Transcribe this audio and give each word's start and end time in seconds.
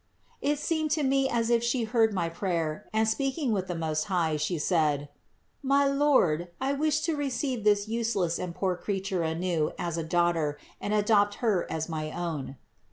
It 0.41 0.57
seemed 0.57 0.89
to 0.97 1.03
me 1.03 1.29
as 1.29 1.51
if 1.51 1.63
She 1.63 1.83
heard 1.83 2.11
my 2.11 2.27
prayer 2.27 2.89
and 2.91 3.07
speaking 3.07 3.51
with 3.51 3.67
the 3.67 3.75
Most 3.75 4.05
High, 4.05 4.35
She 4.35 4.57
said: 4.57 5.09
"My 5.61 5.85
Lord, 5.85 6.47
I 6.59 6.73
wish 6.73 7.01
to 7.01 7.15
receive 7.15 7.63
this 7.63 7.87
use 7.87 8.15
less 8.15 8.39
and 8.39 8.55
poor 8.55 8.75
creature 8.75 9.21
anew 9.21 9.73
as 9.77 9.99
a 9.99 10.03
daughter 10.03 10.57
and 10.81 10.91
adopt 10.91 11.35
her 11.35 11.71
as 11.71 11.87
my 11.87 12.09
own." 12.11 12.57